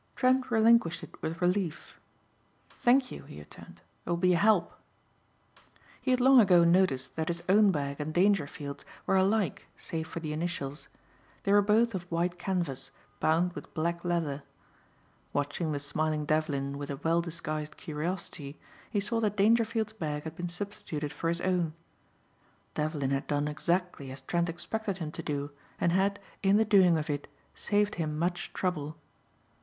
Trent 0.15 0.49
relinquished 0.49 1.03
it 1.03 1.13
with 1.21 1.43
relief. 1.43 1.99
"Thank 2.71 3.11
you," 3.11 3.21
he 3.25 3.37
returned, 3.37 3.81
"it 4.03 4.09
will 4.09 4.17
be 4.17 4.33
a 4.33 4.37
help." 4.39 4.73
He 6.01 6.09
had 6.09 6.19
long 6.19 6.39
ago 6.39 6.63
noticed 6.63 7.15
that 7.15 7.27
his 7.27 7.43
own 7.47 7.71
bag 7.71 8.01
and 8.01 8.11
Dangerfield's 8.11 8.83
were 9.05 9.15
alike 9.15 9.67
save 9.77 10.07
for 10.07 10.19
the 10.19 10.33
initials. 10.33 10.87
They 11.43 11.53
were 11.53 11.61
both 11.61 11.93
of 11.93 12.09
white 12.11 12.39
canvas, 12.39 12.89
bound 13.19 13.53
with 13.53 13.71
black 13.75 14.03
leather. 14.03 14.41
Watching 15.33 15.71
the 15.71 15.77
smiling 15.77 16.25
Devlin 16.25 16.79
with 16.79 16.89
a 16.89 16.97
well 16.97 17.21
disguised 17.21 17.77
curiosity, 17.77 18.57
he 18.89 18.99
saw 18.99 19.19
that 19.19 19.37
Dangerfield's 19.37 19.93
bag 19.93 20.23
had 20.23 20.35
been 20.35 20.49
substituted 20.49 21.13
for 21.13 21.27
his 21.27 21.41
own. 21.41 21.73
Devlin 22.73 23.11
had 23.11 23.27
done 23.27 23.47
exactly 23.47 24.11
as 24.11 24.21
Trent 24.21 24.49
expected 24.49 24.97
him 24.97 25.11
to 25.11 25.21
do 25.21 25.51
and 25.79 25.91
had, 25.91 26.19
in 26.41 26.57
the 26.57 26.65
doing 26.65 26.97
of 26.97 27.07
it, 27.07 27.27
saved 27.53 27.93
him 28.01 28.17
much 28.17 28.51
trouble. 28.53 28.95